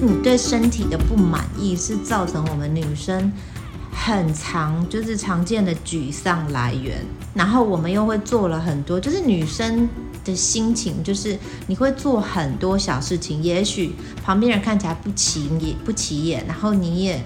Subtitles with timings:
[0.00, 3.32] 你对身体的不满意，是造成我们女生
[3.90, 7.04] 很常就是常见的沮丧来源。
[7.34, 9.88] 然后我们又会做了很多，就是女生
[10.24, 13.92] 的心情，就是你会做很多小事情，也许
[14.22, 17.22] 旁边人看起来不起眼不起眼，然后你也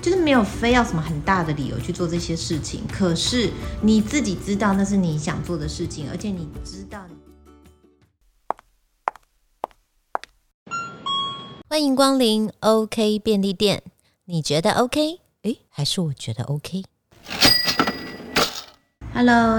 [0.00, 2.82] 就是没有非要什么很大的理由去做这些事情。
[2.92, 3.50] 可是
[3.82, 7.00] 你自己知道那是你想做的事情，而且你知道
[11.72, 13.84] 欢迎光临 OK 便利店，
[14.24, 15.20] 你觉得 OK？
[15.42, 16.82] 诶，还是我觉得 OK？Hello，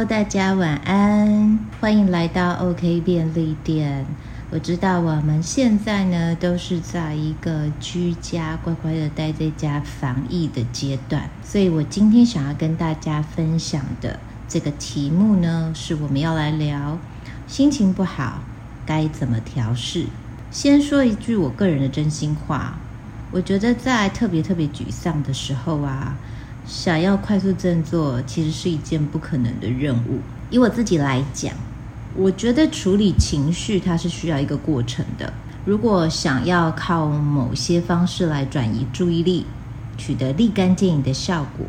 [0.03, 4.05] 大家晚安，欢迎来到 OK 便利店。
[4.51, 16.97] 我知道我们现在呢都是在一个居家乖乖的待在家防疫的阶段，所以我今天想要跟大家分享的这个题目呢，是我们要来聊
[17.47, 18.41] 心情不好
[18.85, 20.07] 该怎么调试。
[20.51, 22.73] 先说一句我个人的真心话，
[23.31, 26.13] 我觉得在特别特别沮丧的时候啊，
[26.67, 30.19] 想要快速振作，其实是一件不可能的任务。
[30.49, 31.53] 以我自己来讲，
[32.17, 35.31] 我觉得处理情绪它是需要一个过程的。
[35.63, 39.45] 如果想要靠某些方式来转移注意力，
[39.97, 41.65] 取得立竿见影的效果，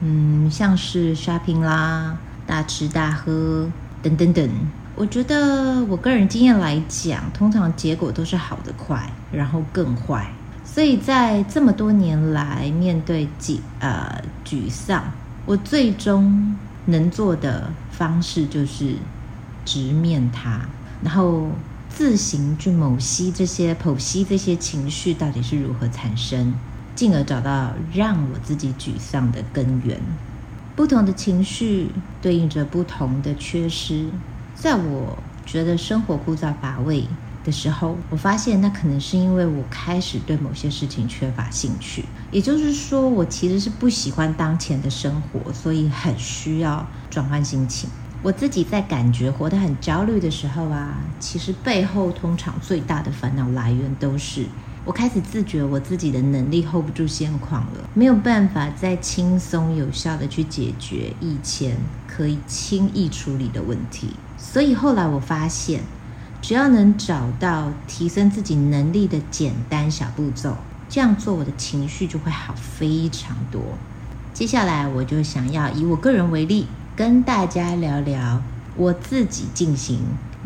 [0.00, 3.68] 嗯，像是 shopping 啦、大吃大喝
[4.02, 4.48] 等等等。
[4.96, 10.32] 我觉得我个人经验来讲，通常结果都是好的快，然后更坏。
[10.64, 15.02] 所以在这么多年来，面对沮呃沮丧，
[15.46, 18.94] 我最终能做的方式就是
[19.64, 20.60] 直面它，
[21.02, 21.48] 然后
[21.88, 26.54] 自行去剖析这些剖析这些情绪到底是如何产生，
[26.94, 30.00] 进而找到让我自己沮丧的根源。
[30.76, 31.90] 不同的情绪
[32.22, 34.06] 对应着不同的缺失。
[34.54, 37.06] 在我觉得生活枯燥乏味
[37.44, 42.04] 的时候，我发现那可能是因为我开始对某些事情缺乏兴趣。
[42.30, 47.90] 也就是说，我其实是不喜欢当前的生活，所以很需要转换心情。
[48.22, 54.46] 我自己在感觉活得很焦虑的时候啊，其实背后通常最大的烦恼来源都是
[54.86, 61.76] 我开始自觉我自己的能力 hold 不住现况了，没有办法再轻松有效的去解决以前
[62.06, 64.08] 可以轻易处理的问题。
[64.52, 65.80] 所以后来我发现，
[66.40, 70.56] 只要能找到提升自己能力的简单小步骤，
[70.88, 73.60] 这样做我的情绪就会好非常多。
[74.32, 78.40] 接下来我就想要以我个人为例，跟大家聊聊
[78.76, 80.00] 我自己进行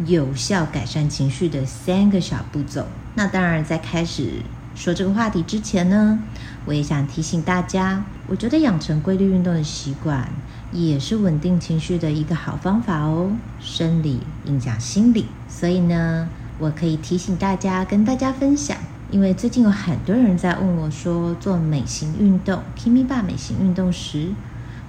[0.06, 2.86] 有效改善情绪的三个小步骤。
[3.14, 4.42] 那当然，在开始
[4.78, 6.16] 说这个话题之前呢，
[6.64, 10.28] 我也想提醒大家，我觉得养成规律运动的习惯。
[10.70, 13.32] 也是稳定情绪的一个好方法哦。
[13.58, 16.28] 生理影响心理，所以呢，
[16.58, 18.76] 我可以提醒大家，跟大家分享。
[19.10, 24.28] 因为最近有很多人在问我说，做美型运动，Kimi 爸美型运动时，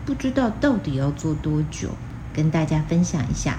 [0.06, 1.90] 不知道到底要做多久，
[2.34, 3.58] 跟大家分享一下。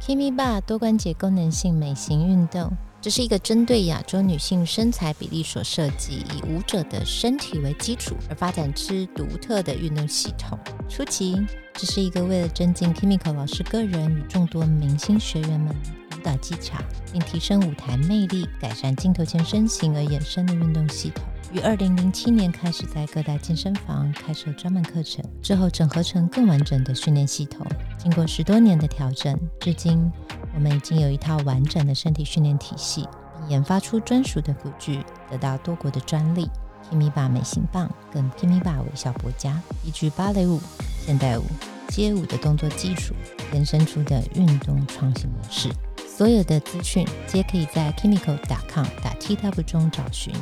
[0.00, 2.72] Kimi 爸多关节功能性美型运动。
[3.02, 10.58] 这是一个针对亚洲女性身材比例所设计，以舞者的身体为基础而发展之独特的运动系统。
[10.86, 11.34] 初期，
[11.72, 15.74] 这是一个为了增进 Kimiko 老师个人与众多明星学员们
[16.14, 16.76] 舞蹈技巧，
[17.10, 21.24] 并提升舞台魅力、改善镜头前身形而衍生的运动系统。
[21.54, 27.66] 于二零零七年开始在各大健身房开设专门课程，之后整合成更完整的训练系统。
[27.98, 30.12] 经过十多年的调整，至今。
[30.54, 36.48] 我们已经有一套完整的身体训练体系，并研发出专属的辅具，得到多国的专利。
[36.90, 40.60] Kimiba 美型棒跟 Kimiba 微笑博加，依据芭蕾舞、
[41.06, 41.44] 现代舞、
[41.88, 43.14] 街舞的动作技术，
[43.52, 45.68] 延伸出的运动创新模式。
[46.08, 50.34] 所有的资讯皆可以在 Kimiko 打 com 打 tw 中找寻。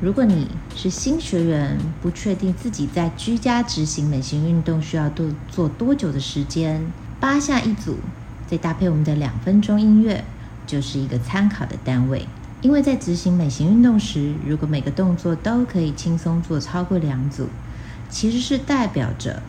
[0.00, 6.84] 如果你是新学员，不确定自己在居家执行美型运动需要多做多久的时间，
[7.18, 7.96] 八下一组。
[8.48, 10.24] 再搭配我们的两分钟音乐，
[10.66, 12.26] 就是一个参考的单位。
[12.60, 17.46] 因为在执行美型运动时，如果每个动作都可以轻松做超过两组，
[18.10, 19.42] 其实是代表着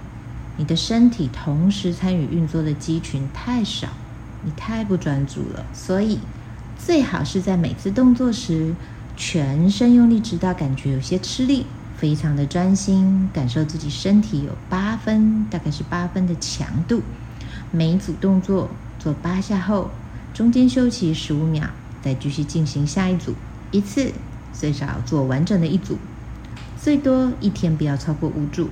[0.57, 3.87] 你的身体同时参与运作的肌群太少，
[4.43, 5.65] 你太不专注了。
[5.73, 6.19] 所以
[6.77, 8.75] 最好是在每次动作时，
[9.17, 11.65] 全身用力，直到感觉有些吃力，
[11.97, 17.01] 非常的专心，感受自己身体有八分，大概是八分的强度。
[17.71, 18.69] 每一组动作。
[18.99, 19.89] 做八下后，
[20.33, 21.63] 中间休息十五秒，
[22.03, 23.33] 再继续进行下一组。
[23.71, 24.11] 一次
[24.51, 25.97] 最少做完整的一组，
[26.79, 28.69] 最多一天不要超过五组，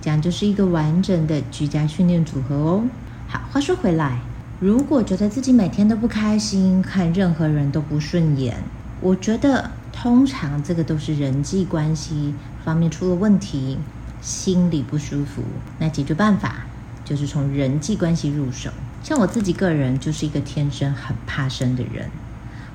[0.00, 2.84] 这样就是一个完整的居家训练组合哦。
[3.28, 4.20] 好，话说回来，
[4.60, 8.56] 如果觉得自己每天都不开心，看任何人都不顺眼，
[9.00, 12.32] 我觉得通常这个都是人际关系
[12.64, 13.78] 方面出了问题，
[14.22, 15.42] 心里不舒服。
[15.78, 16.66] 那解决办法
[17.04, 18.70] 就是从人际关系入手。
[19.06, 22.10] 像我自己个人就是一个天生很怕生的人。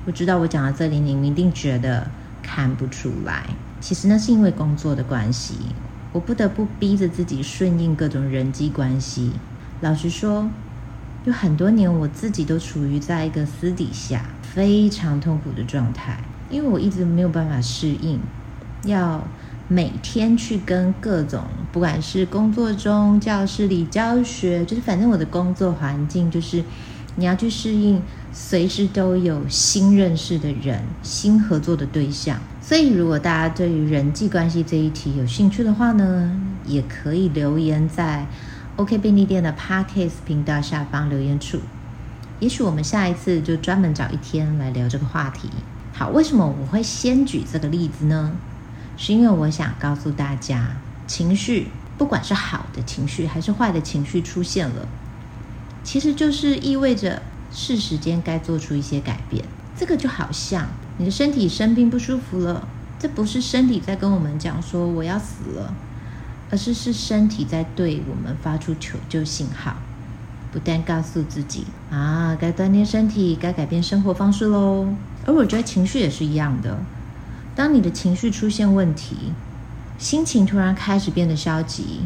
[0.06, 2.10] 我知道我讲到这里，你们一定觉得
[2.42, 3.44] 看不出来。
[3.82, 5.56] 其实那是因为工作的关系，
[6.10, 9.32] 我不得不逼着自己顺应各种人际关系。
[9.82, 10.48] 老实说，
[11.26, 14.24] 有很多年我自己都处于在一个私底下。
[14.42, 16.18] 非常痛苦的状态，
[16.48, 18.18] 因为我一直没有办法适应，
[18.84, 19.22] 要
[19.68, 26.62] 每天去跟各种，不管是工作中、教室里教学，就是反正我的工作环境就是
[27.16, 32.38] 你要去适应，随时都有新认识的人、新合作的对象。
[32.60, 38.26] 所以，如果大家对于人际关系这一题有兴趣的话呢，也可以留言在
[38.76, 41.58] OK 便利店的 Parkes 频道下方留言处。
[42.40, 45.48] 也许我们下一次就专门找一天来聊这个话题。
[45.92, 48.32] 好，为什么我会先举这个例子呢？
[49.04, 50.76] 是因为我想告诉大家，
[51.08, 51.66] 情绪
[51.98, 54.86] 不管是好的情绪还是坏的情绪出现了，
[55.82, 57.20] 其实就是意味着
[57.50, 59.44] 是时间该做出一些改变。
[59.76, 60.68] 这个就好像
[60.98, 65.74] 你的身体生病不舒服了，这不是身体在跟我们讲说我要死了，
[66.52, 69.74] 而是是身体在对我们发出求救信号。
[70.52, 74.86] 不但告诉自己啊，该锻炼身体，该改变生活方式喽。
[75.26, 76.78] 而我觉得情绪也是一样的。
[77.54, 79.16] 当你的情绪出现问题，
[79.98, 82.00] 心情突然开始变得消极，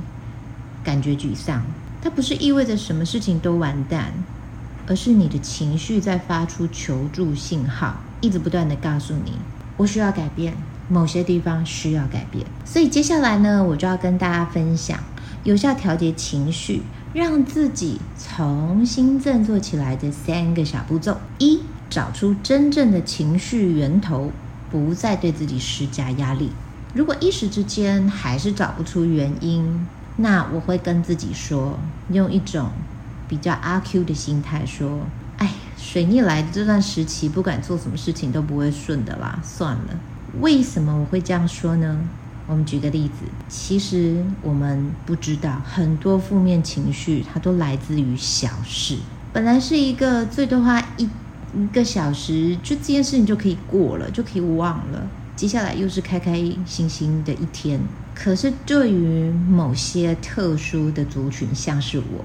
[0.82, 1.62] 感觉沮丧，
[2.02, 4.12] 它不是意味着什么事情都完蛋，
[4.86, 9.32] 而是你的情绪在发出求助信号，一直不断的告诉你，
[9.76, 10.54] 我需要改变，
[10.88, 12.44] 某些地方需要改变。
[12.64, 14.98] 所以接下来呢，我就要跟大家分享
[15.44, 16.82] 有效调节情绪。
[17.14, 24.30] 让自己重新振作起来的三个小步骤：一、找出真正的情绪源头，
[24.76, 26.50] 不再对自己施加压力。
[26.94, 29.86] 如果一时之间还是找不出原因，
[30.16, 31.78] 那我会跟自己说，
[32.10, 32.70] 用一种
[33.26, 35.00] 比较阿 Q 的心态说
[35.38, 39.98] ：“哎，水逆来的这段时期，不管做什么事情都不会顺的啦，算了。”
[40.40, 41.98] 为什么我会这样说呢？
[42.46, 48.98] 我们举个例子，其实我们不知道很多负面情绪，它都来自于小事。
[49.32, 51.08] 本来是一个最多花一
[51.56, 55.08] 一个小时，就这件事情就可以过了，就可以忘了。
[55.34, 56.36] 接下来又是开开
[56.66, 57.80] 心心的一天。
[58.14, 62.24] 可是对于某些特殊的族群，像是我。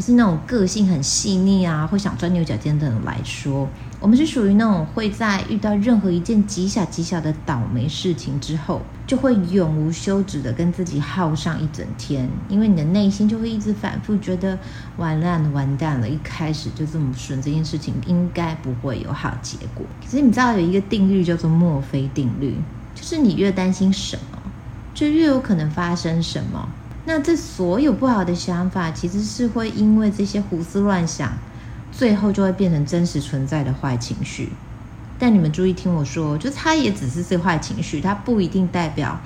[0.00, 3.68] 就是那种个性很细腻啊，会想钻牛角尖的人来说，
[4.00, 14.58] 我们是属于那种会在遇到任何一件极小极小的倒霉事情之后，就会永无休止的跟自己耗上一整天，因为你的内心就会一直反复觉得
[14.96, 19.84] 完蛋了，完蛋了，一开始就这么顺，这件事情应该不会有好结果。
[20.02, 22.56] 可是你知道有一个定律叫做墨菲定律，
[22.94, 24.38] 就是你越担心什么，
[24.94, 26.66] 就越有可能发生什么。
[27.06, 31.32] 那这所有不好的想法，其实是会因为这些胡思乱想，
[31.90, 34.50] 最后就会变成真实存在的坏情绪。
[35.18, 39.18] 但你们注意听我说，就它也只是这坏情绪，它不一定代表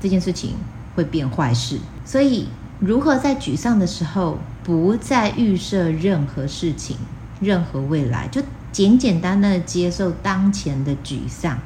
[0.00, 0.54] 这件事情
[0.96, 1.78] 会变坏事。
[2.06, 6.96] 所以，如何在沮丧的时候不再预设任何事情、
[7.38, 8.42] 任何未来，就
[8.72, 11.58] 简简单单的接受当前的沮丧，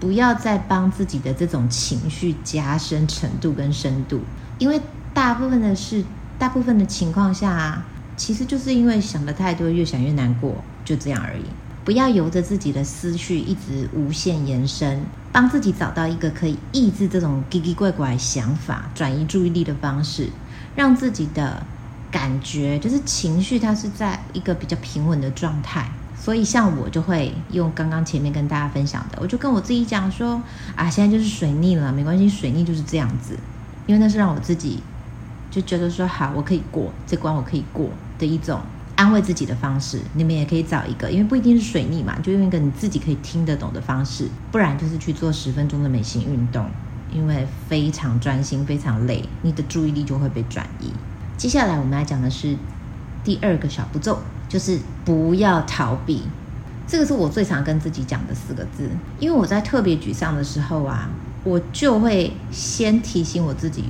[0.00, 4.20] 不要再帮自己的这种情绪加深程度跟深度，
[4.58, 4.80] 因为。
[5.16, 6.04] 大部分的事，
[6.38, 7.82] 大部分的情况下，
[8.18, 11.42] 其实就是因为想的太多，越想越难过，就这样而已。
[11.86, 20.28] 不要由着自己的思绪一直无限延伸，帮自己找到一个可以抑制这种奇奇怪怪想法、转移注意力的方式，
[20.74, 21.64] 让自己的
[22.10, 25.90] 感觉就是情绪，它是在一个比较平稳的状态。
[26.20, 30.42] 所以，像我就会用刚刚前面跟大家分享的，我就跟我自己讲说：
[30.74, 33.34] 啊，现在就是水逆了，没关系，水逆就是这样子，
[33.86, 34.82] 因为那是让我自己。
[35.56, 38.60] 就觉得说好，我可以过这关，我可以过的一种
[38.94, 39.98] 安慰自己的方式。
[40.12, 44.28] 你们也可以找一个，因为不一定是水逆嘛，就用一个你自己可以听得懂的方式。
[44.52, 46.66] 不然就是去做十分钟的美型运动，
[47.10, 50.92] 因为非常专心，非常累，你的注意力就会被转移。
[51.38, 52.54] 接下来我们来讲的是
[53.24, 54.18] 第二个小步骤，
[54.50, 56.20] 就是不要逃避。
[56.86, 61.08] 这个是我最常跟自己讲的四个字，因为我在特别沮丧的时候啊，
[61.44, 63.84] 我就会先提醒我自己。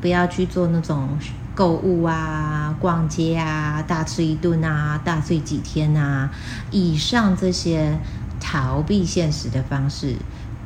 [0.00, 1.08] 不要去做那种
[1.54, 6.30] 购物啊、逛街啊、大吃一顿啊、大睡几天啊，
[6.70, 7.98] 以上这些
[8.40, 10.16] 逃避现实的方式，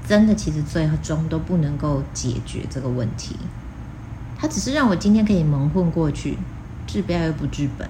[0.07, 3.37] 真的其实最终都不能够解决这个问题。
[4.39, 6.39] 它只是让我今天可以蒙混过去，
[6.87, 7.89] 治标又不治本，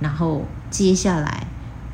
[0.00, 1.46] 然后接下来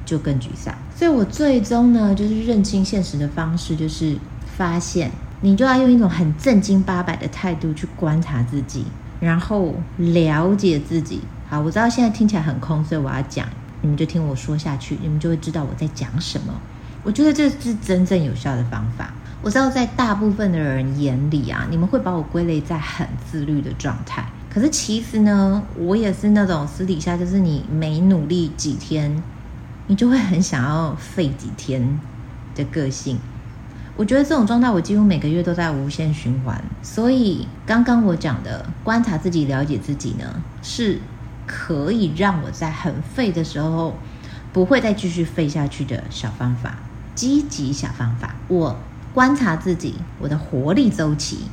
[0.04, 0.74] 就更沮丧。
[0.96, 4.18] 所以我最终呢，就是认清现实的方式，就是
[4.56, 5.10] 发现
[5.40, 8.84] 你就要用一种很正经八百的态度去观察自己，
[9.20, 11.20] 然后了解自己。
[11.48, 13.46] 好，我知道现在听起来很空，所以我要讲，
[13.82, 16.54] 你们就听我说下去，你们就会知道我在讲什么。
[17.02, 19.12] 我觉得这是真正有效的方法。
[19.42, 24.26] 我知道在大部分的人眼里啊，你们会把我归类在很自律的状态。
[24.48, 29.22] 可是其实呢，我也是那种私底下就是你每努力几天，
[29.86, 32.00] 你就会很想要废几天
[32.54, 33.18] 的个性。
[33.96, 36.62] 我觉得这种状态，我几乎每个月都在无限循环。
[36.82, 40.98] 所以刚刚我讲的观察自己、了解自己呢，是
[41.46, 43.96] 可以让我在很废的时候，
[44.52, 46.76] 不会再继续废下去的小方法，
[47.14, 48.34] 积极小方法。
[48.48, 48.76] 我。
[49.14, 51.44] 观察自己，我的活力周期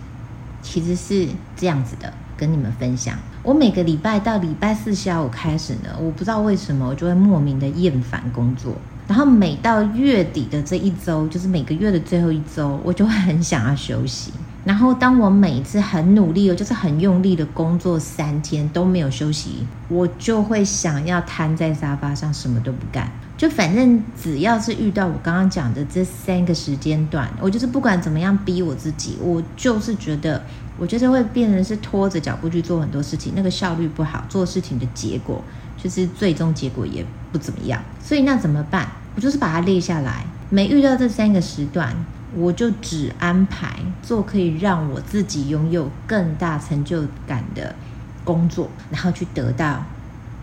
[0.63, 3.15] 其实是这样子的，跟你们分享。
[3.43, 8.73] 我每个礼拜到礼拜四下午开始呢，我不知道为什么，我就会莫名的厌烦工作。
[9.11, 14.31] 然后每到月底的这一周，就是每个月的最后一周，我就会很想要休息。
[14.63, 23.11] 然后当我每一次很努力哦，就是很用力的工作三天都没有休息，我就会想要瘫在沙发上，什么都不干。
[23.37, 30.41] 就反正只要是遇到我刚刚讲的这三个时间段，我就是不管怎么样逼我自己，我就是觉得，
[30.77, 35.43] 我就是会变成是拖着脚步去做很多事情，那个效率不好，做事情的结果
[35.77, 37.83] 就是最终结果也不怎么样。
[38.01, 38.87] 所以那怎么办？
[39.15, 41.95] 我就是把它列下来，每遇到这三个时段，
[42.35, 47.75] 我就只安排做可以让我自己拥有更大成就感的
[48.23, 49.83] 工作，然后去得到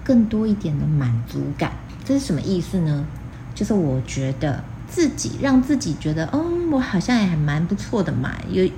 [0.05, 1.73] 更多一点的满足感。
[2.05, 3.07] 这是什么意思呢？
[3.55, 8.69] 就是我觉得自己让自己觉得，嗯，我好像也还蛮不错的嘛，有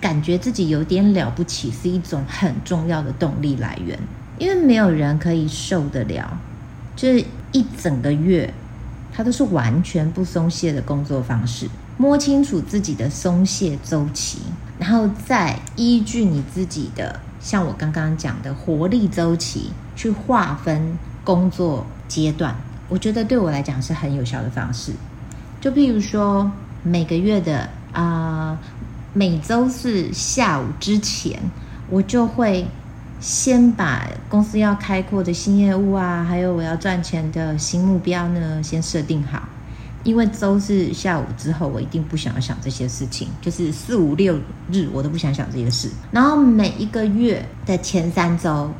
[0.00, 3.98] 感觉自己有点了不起，是一种很重要的动力来源。
[4.38, 6.38] 因为没有人可以受得了，
[6.96, 8.52] 就是一整个月，
[9.12, 11.68] 他都是完全不松懈的工作方式。
[11.98, 14.38] 摸清楚自己的松懈周期，
[14.78, 22.56] 然后再依据你自己的，像我刚刚讲的活力周期，去划分工作阶段。
[22.88, 24.92] 我觉得对我来讲是很有效的方式，
[25.60, 26.50] 就譬如说
[26.82, 28.58] 每个月的啊，
[29.12, 31.38] 每周四下午之前，
[31.88, 32.66] 我就会
[33.22, 39.48] 先把公司要开阔的新业务啊，还有我要赚钱的新目标呢，先设定好。
[40.02, 44.36] 因为周四下午之后，我一定不想要想这些事情，就是四五六
[44.70, 45.88] 日我都不想想这些事。
[46.10, 48.70] 然后每一个月的前三周，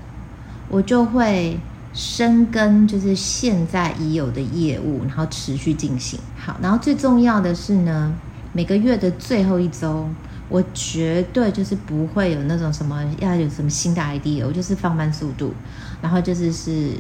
[0.69, 1.59] 我就会。
[1.95, 6.57] 深耕就是现在已有的业务，然后持续进行好。
[6.63, 8.11] 然后最重要的是呢，
[8.55, 10.09] 每个月的最后一周，
[10.53, 15.55] 我绝对就是不会有那种什么要有什么新的 idea，我就是放慢速度，
[16.03, 16.91] 然后就是是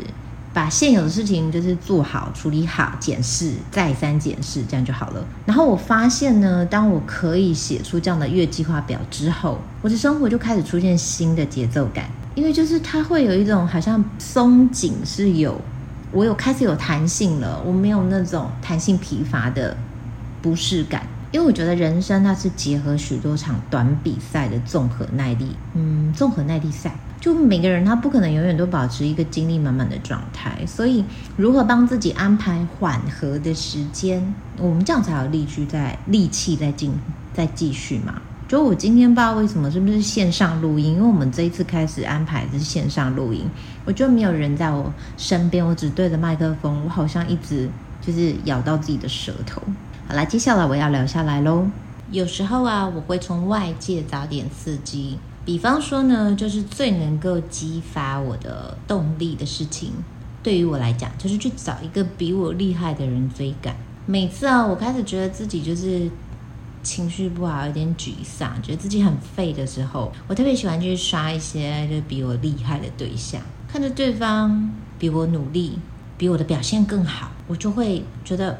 [0.54, 5.22] 把现有的事情就是做好、处理好、检视、再三检视，这样就好了。
[5.44, 12.06] 然后我发现呢，当我可以写出这样的月计划表之后，我的生活就开始出现新的节奏感。
[12.34, 15.60] 因为就是它会有一种好像松紧是有，
[16.10, 19.76] 我有开始有弹性了，我没有那种弹性疲乏的
[20.40, 21.06] 不适感。
[21.32, 31.02] 因为我觉得人生它是结合许多场短比赛的综合耐力，嗯，综合耐力赛，就每个人他不可能永远都保持一个精力满满的状态，所以
[31.36, 36.92] 如何帮自己安排缓和的时间，我们这样才有力去在力气在进
[37.32, 38.20] 在继续嘛。
[38.46, 43.48] 就我今天不知道为什么是不是线上录音，因为我们这一次开始安排的是线上录音，
[43.86, 47.66] 我觉得没有人在我身边，我只对着麦克风，我好像一直
[48.02, 49.62] 就是咬到自己的舌头。
[50.08, 51.66] 好啦，接下来我要聊下来喽。
[52.10, 59.92] 有时候啊，我会从外界找点刺激，比方说呢，就是最能够激发我的动力的事情，
[60.42, 63.74] 对于我来讲，就是去找一个比我厉害的人追赶。
[64.04, 66.10] 每次啊，我开始觉得自己就是。
[66.84, 74.68] 情绪不好，有点沮丧，觉得自己很废的时候，我特别喜欢去刷一些就比我厉害的对象，看着对方
[74.98, 75.78] 比我努力，
[76.18, 78.58] 比我的表现更好，我就会觉得，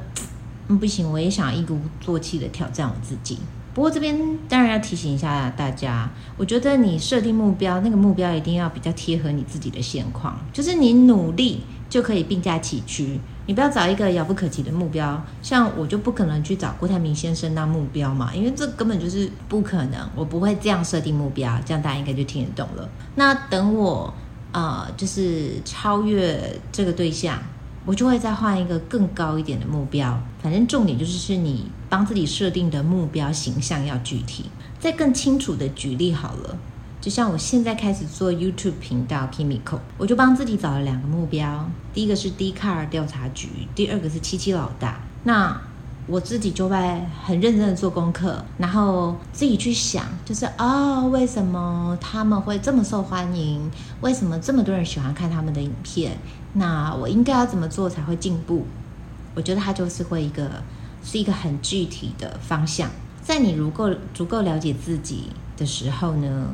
[0.79, 3.39] 不行，我也想一鼓作气的挑战我自己。
[3.75, 13.19] 不过这边当然要提醒一下大家，我觉得你设定目标，那个目标一定要比较贴合你自己的现况，就是你努力就可以并驾齐驱。
[13.47, 22.89] 你不要找一个遥不可及的目标，像我就不可能去找郭台铭先生当目标嘛，因为这根本就是不可能，我不会这样设定目标，这样大家应该就听得懂了。
[23.15, 24.13] 那等我
[24.53, 27.37] 呃，就是超越这个对象，
[27.85, 30.21] 我就会再换一个更高一点的目标。
[30.43, 34.47] 反正重点就是是你帮自己设定的目标形象要具体，
[34.79, 36.57] 再更清楚的举例好了。
[37.01, 45.01] 就像我现在开始做 YouTube 频道 Kimiko，我就帮自己找了两个目标，第一个是 D Car 调查局，第二个是七七老大。
[45.25, 45.61] 那
[46.07, 46.77] 我自己就会
[47.25, 53.71] 很认真的做功课，然后自己去想，就是哦，为什么他们会这么受欢迎？
[54.01, 56.17] 为什么这么多人喜欢看他们的影片？
[56.55, 58.67] 那我应该要怎么做才会进步？
[59.35, 60.63] 我觉得它就是会一个
[61.03, 62.91] 是一个很具体的方向。
[63.23, 66.49] 在你如够足够了解自己的时候呢，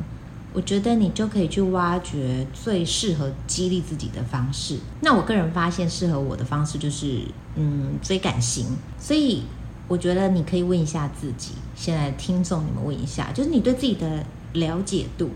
[0.52, 4.78] 我觉得你就可以去挖掘最适合激励自己的方式。
[5.00, 7.22] 那我个人发现适合我的方式就是，
[7.56, 8.66] 嗯，追感型。
[9.00, 9.42] 所以
[9.88, 15.30] 我觉得你可以问一下自己，现在听众你们问一下，就是你对自己的了解度，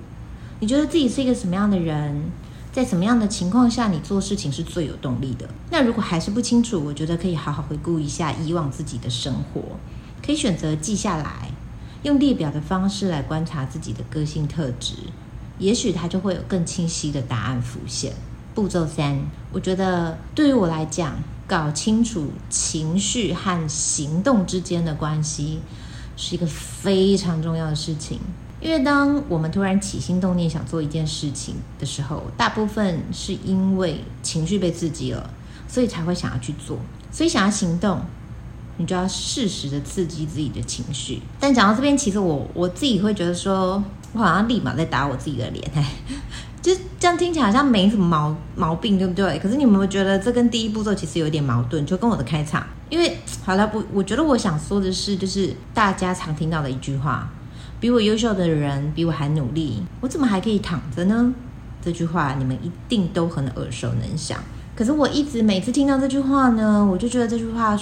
[0.61, 2.23] 你觉得自己是一个什么样的人？
[2.73, 5.47] 在什么样的情况下你做事情是最有动力的？
[5.71, 9.61] 那如果还是不清楚，我觉得可以好好回顾一下以往自己的生活，
[10.25, 11.51] 可以选择记下来，
[12.03, 14.95] 用列表的方式来观察自己的个性特质，
[15.59, 18.15] 也许它就会有更清晰的答案浮现。
[18.55, 19.19] 步骤三，
[19.53, 25.61] 我觉得对于我来讲，搞清楚情绪和行动之间的关系
[26.17, 28.19] 是一个非常重要的事情。
[28.63, 35.29] 因为当我们突然起心动念想做一件事情的时候，大部分是因为情绪被刺激了，
[35.67, 36.79] 所以才会想要去做。
[37.11, 38.01] 所以想要行动，
[38.77, 41.21] 你就要适时的刺激自己的情绪。
[41.41, 45.85] 但讲到这边，其实我我自己会觉得说，我好像立马在打我自己的脸，哎，
[46.63, 49.41] 就这样听起来好像没什么毛毛病，对不对？
[49.41, 51.85] 可是你有没有觉得这跟第一步骤其实有点矛盾？
[51.85, 57.29] 就跟我的开场，因为好了，不，我觉得我想说的是，就是大家常听到的一句话。
[57.83, 61.35] 比我优秀的人比我还努力，我怎么还可以躺着呢？
[61.85, 64.39] 这句话你们一定都很耳熟能详。
[64.77, 67.77] 可是我一直每次听到这句话呢，我就觉得这句话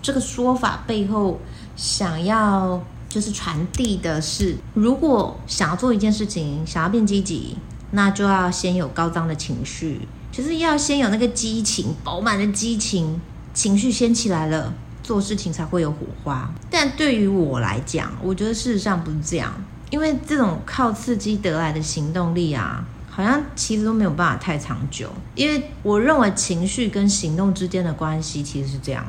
[0.00, 1.40] 这个说法背后
[1.74, 7.56] 想要就是传递的是，如果想要做一件事情，想要变积极，
[7.90, 13.20] 那就要先有高涨的情绪，就是要先有那个激情，饱满的激情，
[13.52, 14.72] 情绪先起来了。
[15.02, 19.52] 做事情才会有火花，但对于我来讲，我觉得事实上不是这样，
[19.90, 25.10] 因为这种靠刺激得来的行动力啊，好像其实都没有办法太长久。
[25.34, 29.04] 因为我认为情绪跟行动之间的关系其实是这样，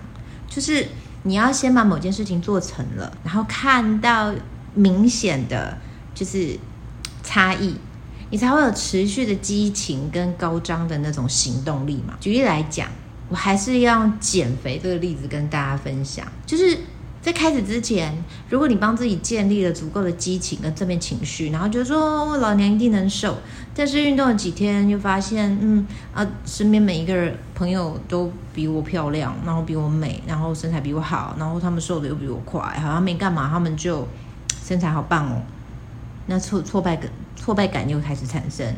[0.49, 0.87] 就是
[1.21, 4.33] 你要先把某件事情做成了，然后看到
[4.73, 5.77] 明显的
[6.15, 6.57] 就是
[7.21, 7.75] 差异，
[8.31, 12.15] 你才会有持续的激情跟高涨的那种行动力嘛。
[12.19, 12.89] 举例来讲。
[13.33, 16.77] 我还是要用减肥这个例子跟大家分享，就是
[17.19, 18.15] 在开始之前，
[18.47, 23.35] 如果你帮自己建立了足够的激情跟正面情绪，然后觉得说我老娘一定能瘦，
[23.73, 34.07] 但是运动了几天又发现，嗯啊，身边每一个人朋友都比我漂亮，然后比我美，然后身材比我好，然后他们瘦的又比我快，好像没干嘛，他们就
[34.63, 35.41] 身材好棒哦，
[36.27, 38.75] 那挫挫败感挫败感又开始产生。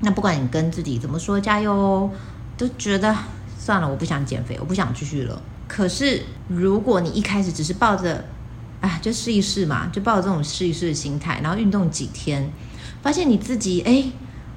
[0.00, 2.10] 那不管你跟自己怎么说，加油哦，
[2.56, 3.16] 都觉得。
[3.64, 5.40] 算了，我不想减肥，我不想继续了。
[5.68, 8.24] 可是，如果你一开始只是抱着，
[8.80, 12.50] 啊，就试一试嘛，就抱着这种试一试的心态，然后运动几天，
[13.02, 14.04] 发现你自己，哎，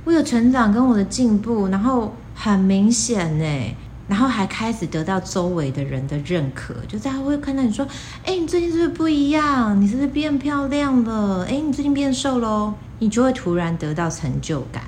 [0.05, 3.75] 我有成长跟我的进步，然后很明显呢，
[4.07, 7.87] 然后还开始得到周围的人的认可，就大家会看到你说，
[8.23, 9.79] 哎，你最近是不是不一样？
[9.79, 11.45] 你是不是变漂亮了？
[11.47, 12.73] 哎，你最近变瘦喽？
[12.97, 14.81] 你就会突然得到成就感。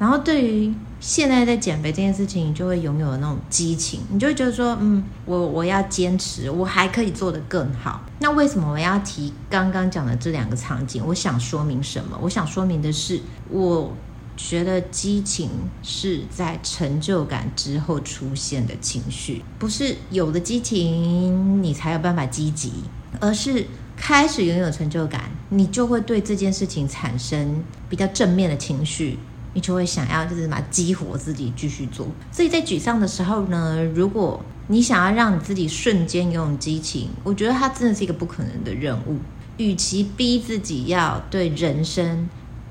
[0.00, 8.02] 然后对于现在在减肥这件事情，你就会拥有那种激情，你就会觉得说，嗯，我我要坚持，我还可以做得更好。
[8.18, 11.02] 那为什么我要提刚刚讲的这两个场景？
[11.06, 12.18] 我想说明什么？
[12.20, 13.90] 我想说明的是，我
[14.36, 15.48] 觉得激情
[15.82, 22.72] 是在成就感之后出现的情绪，不是有了激情你才有办法积极，
[23.18, 29.18] 而是开始拥有成就感，你就会对这件事情产生比较正面的情绪。
[29.60, 39.18] 就会想要就是什么激活自己继续做，所以在沮丧的时候呢，如果你想要让你自己瞬间拥有激情，我觉得它真的是一个不可能的任务。
[39.56, 42.28] 与其逼自己要对人生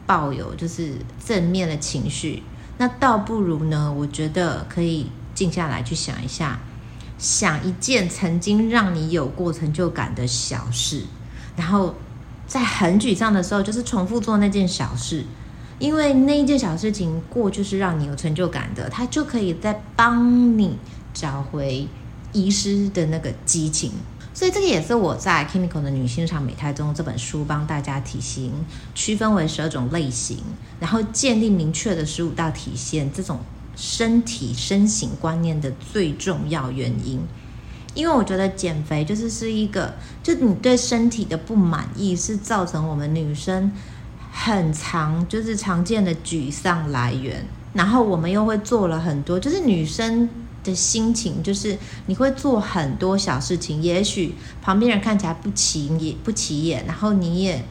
[0.07, 2.41] 抱有就是正面的情绪，
[2.79, 6.59] 那倒不如呢，我觉得可以静下来去想一下，
[7.19, 11.03] 想一件曾经让你有过成就感的小事，
[11.55, 11.93] 然后
[12.47, 15.23] 在很沮丧的时候，就是重复做那件小事。
[15.79, 20.77] 因为那一件小事情过，就是让你有成就感的，它就可以再帮你
[21.13, 21.87] 找回
[22.33, 23.93] 遗失的那个激情。
[24.33, 28.53] 所以这个也是我在《Chemical 的女性日常美态》中这本书帮大家体型
[28.93, 30.37] 区分为十二种类型，
[30.79, 33.39] 然后建立明确的十五大体现这种
[33.75, 37.19] 身体身形观念的最重要原因。
[37.95, 43.71] 因为我觉得减肥就是是一个，就你对身体的不满意，是造成我们女生。
[44.41, 57.63] 很常就是常见的沮丧来源，然后我们又会做了很多，就是女生的的心情，就是你会做很多小事情，也许旁边人看起来不起眼，不起眼，然后你也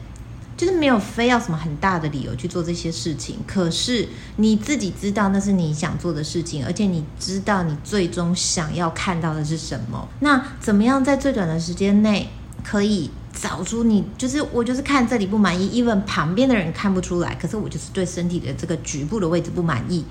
[0.57, 10.07] 就是没有非要什么很大的理由去做这些事情，可是你自己知道那是你想做的事情，而且你知道你最终想要看到的是什么。
[10.19, 12.29] 那怎么样在最短的时间内
[12.63, 20.05] 可以找出你就是我就是看这里不满意，even 旁边的人看不出来，可是我就是对身体的这个局部的位置不满意，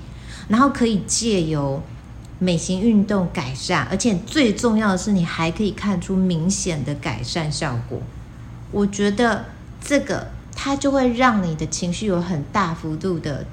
[0.47, 1.81] 然后可以借由
[2.39, 8.01] 美型运动改善，而且最重要的是你还可以看出明显的改善效果。
[8.71, 9.45] 我觉得
[9.83, 10.27] 这个。
[10.61, 13.45] 它就会让你的情绪有很大幅度的，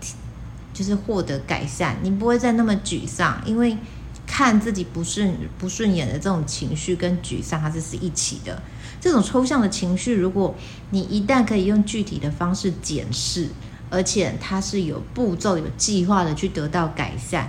[0.75, 1.97] 就是获得改善。
[2.03, 3.79] 你不会再那么沮丧，因为
[4.27, 8.61] 看自己不顺不顺眼的这种情绪跟沮丧，它是是一起的。
[9.07, 10.53] 这种抽象的情绪，如果
[10.91, 13.49] 你一旦可以用具体的方式检视，
[13.89, 17.49] 而且它是有步骤、有计划的去得到改善。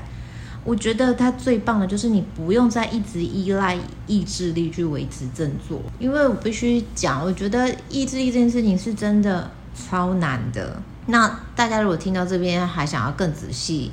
[0.63, 10.79] 我觉得它最棒的就是你不用再一直依赖意志力去维持振作，因为我必须讲，我觉得意志力这件事情是真的超难的。
[11.07, 13.89] 那大家如果听到这边还想要更仔细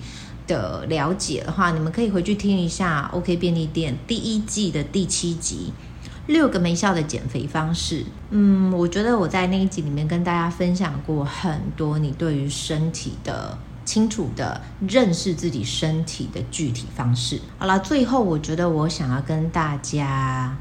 [0.47, 5.73] 的了解的话，你们可以回去听一下 OK 便利店第一季的第七集
[6.27, 8.01] 《六个没效的减肥方式》。
[8.31, 13.59] 嗯，我觉得我在那一集里面跟大家分享过很多你对于身体的。
[13.87, 14.59] 清楚的
[14.89, 17.39] 认识自己身体的具体方式。
[17.59, 20.57] 好了，最后我觉得我想要跟大家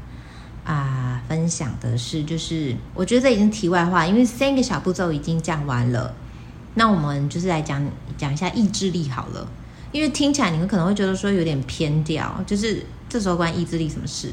[0.62, 6.14] 啊分享的是，就是我觉得这已经题外话，因为三个小步骤已经讲完了。
[6.74, 7.82] 那我们就是来讲
[8.18, 9.48] 讲一下意志力好了，
[9.90, 14.28] 因为听起来你们可能会觉得说有点偏掉，就是这时候关意志力什么事？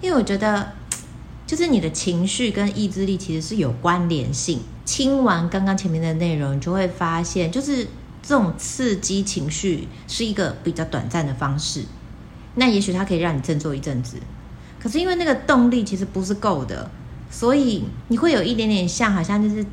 [0.00, 0.72] 因为我觉得
[1.46, 4.60] 就是你的情绪跟意志力其实是有关联性。
[4.84, 7.86] 听完刚刚前面的内容，你就会发现就是。
[8.28, 11.84] 这种刺激情绪是一个比较短暂的方式，
[12.56, 14.16] 那也许它可以让你振作一阵子，
[14.80, 16.90] 可是因为那个动力其实不是够的，
[17.30, 19.64] 所以你会有一点点像，好像就是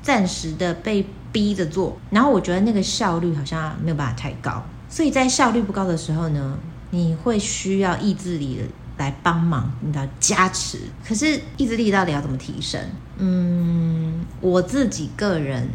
[0.00, 6.58] 暂时的被逼着做，然后我觉得那个效率好像没有办法太高，所以在效率不高的时候呢，
[6.92, 8.62] 你会需要意志力的
[9.00, 10.78] 来帮忙，你的加持。
[11.04, 12.80] 可是意志力到底要怎么提升？
[13.18, 15.68] 嗯，我自己个人。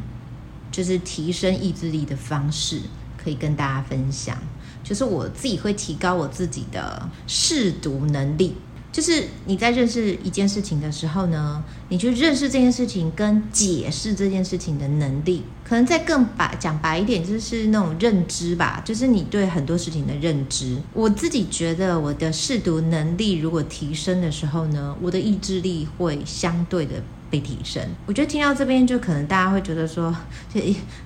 [0.71, 2.81] 就是提升意志力的方式，
[3.15, 4.37] 可以跟大家分享。
[4.83, 8.57] 就是我自己会提高我自己的试读能力。
[8.91, 18.81] 就是你在认识一件事情的时候呢，你去认识这件事情跟解释这件事情的能力，可能再更白讲白一点，就是那种认知吧。
[18.85, 20.77] 就是你对很多事情的认知。
[20.93, 26.93] 我自己觉得我的试读能力如果提升的时候呢，我的意志力会相对的。
[27.27, 30.15] 被提升，我觉得听到这边就可能大家会觉得说，
[30.53, 30.61] 就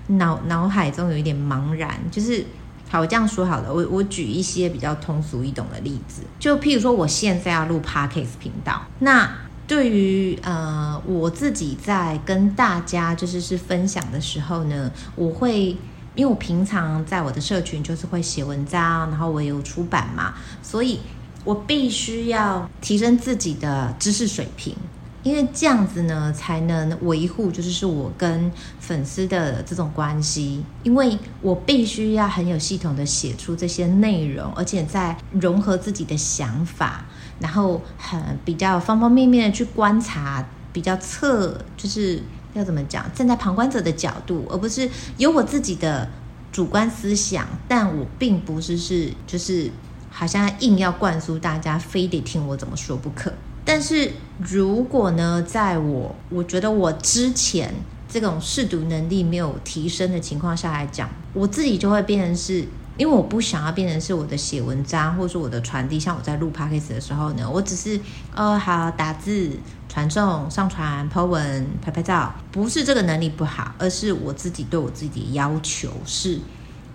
[0.17, 1.97] 脑脑海中有一点茫然。
[2.11, 2.45] 就是
[2.89, 9.33] 好，我这样说好了，我我举一些比较通俗易懂的例子，就譬如说我现在要录 podcast 频道，那
[9.69, 15.67] 对于呃我自己在跟大家就是是分享的时候呢，我会
[16.15, 20.99] 因为我平常在我的社群就是会写文章，然后我有出版嘛，所以
[21.45, 24.75] 我必须要提升自己的知识水平。
[25.21, 30.63] 因为这样子呢，才能维护就是是我跟粉丝的这种关系。
[30.81, 37.03] 因为我必须要很有系统的写出这些内容，而且在融合自己的想法，
[37.39, 42.21] 然后很比较方方面面的去观察，比较侧就是
[42.53, 46.09] 要怎么讲，站在旁观者的角度，而不是有我自己的
[46.51, 49.69] 主观思想，但我并不是是就是
[50.09, 53.31] 好像硬要灌输大家，非得听我怎么说不可。
[53.63, 57.71] 但是如果呢，在我我觉得我之前
[58.07, 62.65] 这种试读能力没有提升的情况下来讲，我自己就会变成是，
[62.99, 67.99] 因为我不想要变成是我的写文章或者是我的传递，像我在录 podcast 的时候呢，我只是
[68.35, 69.49] 呃好打字、
[69.87, 76.39] 传送、上传、po 文、拍拍照，不是这个能力不好，而是我自己对我自己的要求是，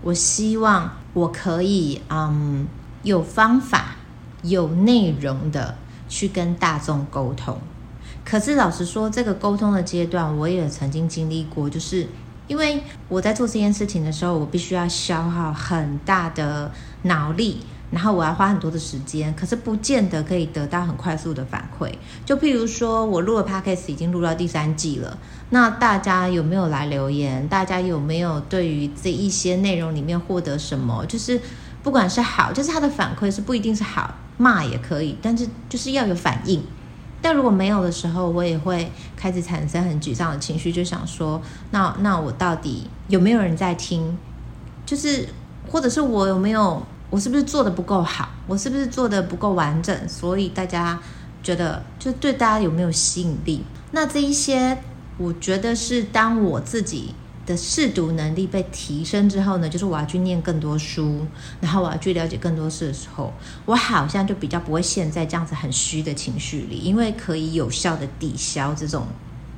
[0.03, 2.69] 我希望我可以嗯
[3.03, 3.97] 有方法、
[4.43, 5.77] 有内容的。
[6.07, 7.59] 去跟大众沟通，
[8.25, 12.07] 可是老实说，这个沟通的阶段我也曾经经历过，就是
[12.47, 16.71] 因为我在做这件事情的时候，我必须要消耗很大的
[17.03, 21.91] 脑力，然后我要花很多的时间，可是不见得可以得到很快速的反馈。
[22.25, 25.17] 就譬如说，我录了 podcast 已经录到第三季了，
[25.51, 27.47] 那大家有没有来留言？
[27.49, 31.05] 大家有没有对于这一些内容里面获得什么？
[31.07, 31.41] 就是
[31.83, 34.15] 不管是好，就是他的反馈是不一定是好。
[34.37, 36.61] 骂也可以，但是就是要有反应。
[37.25, 44.15] 但如果没有的时候，我也会开始产生很沮丧的情绪，就想说，那那我到底有没有人在听？
[44.85, 45.27] 就是
[45.71, 48.29] 或者是我有没有我是不是做的不够好？
[48.47, 50.07] 我是不是做的不够完整？
[50.07, 51.01] 所以大家
[51.43, 53.65] 觉得就对大家有没有吸引力？
[53.93, 54.77] 那这一些，
[55.17, 57.15] 我觉得是当我自己
[57.47, 61.27] 的试读能力被提升之后呢，就是我要去念更多书，
[61.61, 63.33] 然后我要去了解更多事的时候，
[63.67, 69.07] 我好像就比较不会陷在这样子很虚的情绪里，因为可以有效的抵消这种。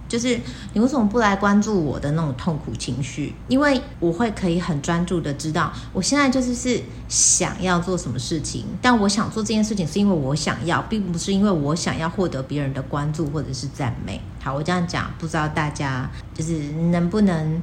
[0.08, 0.38] 就是
[0.72, 3.34] 你为什么不来关注我的那种痛苦情绪？
[3.48, 14.20] 因为我会可以很专注的知道，我现在就是是想要做什么事情，但我想做这件事情是因为我想要，并不是因为我想要获得别人的关注或者是赞美。
[14.40, 17.60] 好，我这样讲，不知道大家就是能不能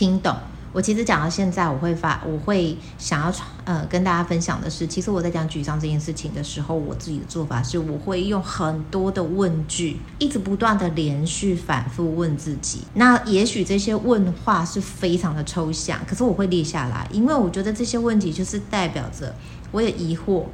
[0.00, 0.34] 听懂。
[0.72, 3.32] 我其实讲到现在，我会发，我会想要
[3.64, 12.80] 呃跟大家分享的是，其实我在讲沮丧这件事情的时候，我自己的做法是，我会用很多的问句，一直不断的连续反复问自己。
[12.94, 19.34] 那也许这些问话是非常的抽象，可是我会列下来，因为我觉得这些问题就是代表着
[19.72, 20.44] 我有疑惑，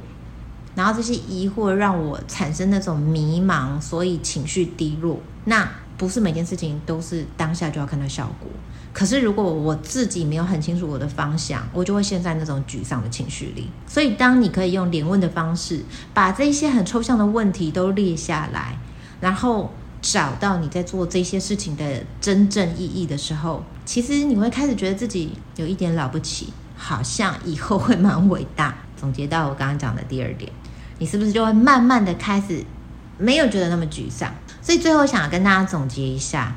[0.75, 5.21] 然后这些疑惑让我产生那种迷茫，所以情绪低落。
[5.45, 8.49] 那不是每件事情都是当下就要看到效果。
[8.97, 13.69] 可是，如果我自己没有很清楚我的方向，我就会陷在那种沮丧的情绪里。
[13.85, 18.75] 所以，当你可以用连问的方式，把这些很抽象的问题都列下来，
[19.21, 28.75] 然后找到你在做这些事情的真正意义的时候，其实你会开始觉得自己有一点了不起，好像以后会蛮伟大。
[28.99, 30.51] 总结到我刚刚讲的第二点，
[30.97, 32.65] 你是不是就会慢慢的开始
[33.19, 34.33] 没有觉得那么沮丧？
[34.63, 36.55] 所以，最后想跟大家总结一下。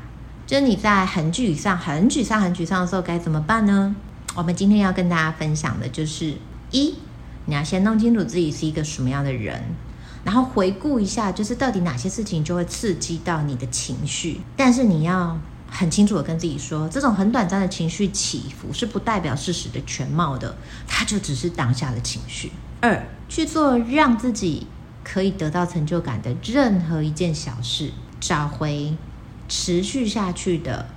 [0.51, 3.95] 就是你在很沮丧、很沮丧、很沮丧的时候该怎么办呢？
[4.35, 6.35] 我们今天要跟大家分享的就是
[6.71, 6.93] 一，
[7.45, 9.63] 你要先弄清楚自己是一个什么样的人，
[10.25, 14.41] 然后回顾一下，就是到底哪些事情就会刺激到你的情绪。
[14.57, 20.53] 但是你要很清楚的跟自己说，这种很短暂的情绪起伏是不代表事实的全貌的，
[20.85, 22.51] 它就只是当下的情绪。
[22.81, 24.67] 二，去做让自己
[25.01, 28.93] 可以得到成就感的任何一件小事，找回。
[29.51, 30.87] 持续下去的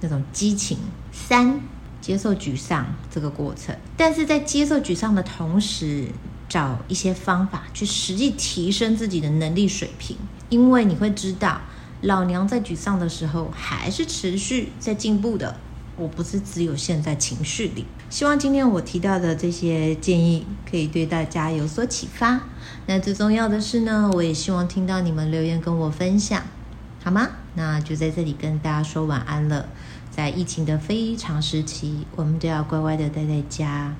[0.00, 0.78] 那种激情。
[1.12, 1.60] 三，
[2.00, 6.06] 接受沮丧这个过程，但是在接受沮丧的同时，
[6.48, 10.16] 找一些方法去实际提升自己的能力水平，
[10.48, 11.60] 因为你会知道，
[12.00, 15.54] 老娘在沮丧的时候还是持续在进步的。
[15.98, 17.84] 我不是只有陷在情绪里。
[18.08, 22.40] 希望今天我提到的这些建议可以对大家有所启发。
[22.86, 26.42] 那最重要的是呢，我也希望听到你们留言跟我分享。
[27.02, 27.28] 好吗？
[27.58, 29.66] 那就在这里跟大家说晚安了。
[30.12, 33.96] 在疫情的非常时期，我们都要乖乖的待在家，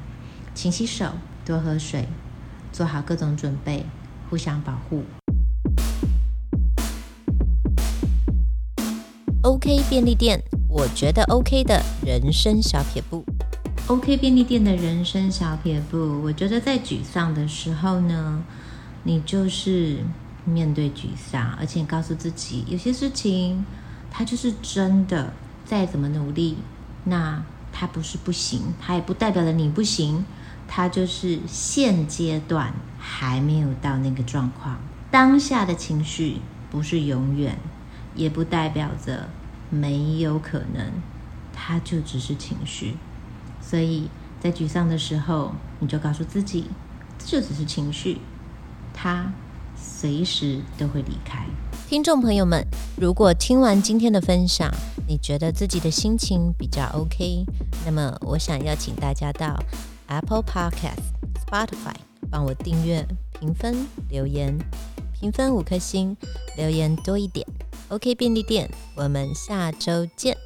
[0.54, 1.06] 勤洗手，
[1.44, 2.06] 多喝水，
[2.70, 3.84] 做好各种准备，
[4.30, 5.02] 互相保护。
[9.42, 13.24] OK 便利店，我觉得 OK 的人生小撇步。
[13.88, 18.44] OK 便利店的人生小撇步，我觉得在沮丧的时候呢，
[19.02, 20.04] 你就是。
[20.48, 23.64] 面对沮丧，而且告诉自己，有些事情
[24.10, 25.32] 它就是真的，
[25.64, 26.56] 再怎么努力，
[27.04, 30.24] 那它不是不行，它也不代表了你不行，
[30.66, 34.78] 它就是现阶段还没有到那个状况。
[35.10, 36.38] 当下的情绪
[36.70, 37.58] 不是永远，
[38.14, 39.28] 也不代表着
[39.70, 40.92] 没有可能，
[41.52, 42.96] 它就只是情绪。
[43.60, 44.08] 所以
[44.40, 46.66] 在沮丧的时候，你就告诉自己，
[47.18, 48.18] 这就只是情绪，
[48.92, 49.32] 它。
[49.88, 51.46] 随时都会离开。
[51.88, 52.62] 听众朋友们，
[52.96, 54.70] 如果听完今天的分享，
[55.06, 57.46] 你觉得自己的心情比较 OK，
[57.86, 59.58] 那么我想邀请大家到
[60.06, 61.00] Apple Podcast、
[61.46, 61.96] Spotify
[62.30, 63.06] 帮我订阅、
[63.40, 64.56] 评分、留言，
[65.18, 66.14] 评分五颗星，
[66.58, 67.46] 留言多一点。
[67.88, 70.36] OK 便利店，我们下周见。